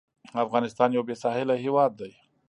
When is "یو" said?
0.91-1.03